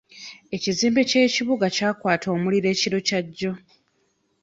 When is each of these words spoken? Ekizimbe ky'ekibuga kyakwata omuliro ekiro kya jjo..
Ekizimbe 0.55 1.01
ky'ekibuga 1.09 1.67
kyakwata 1.75 2.27
omuliro 2.35 2.67
ekiro 2.73 2.99
kya 3.07 3.19
jjo.. 3.25 3.51